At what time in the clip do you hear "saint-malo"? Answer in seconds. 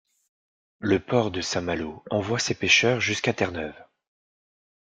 1.41-2.03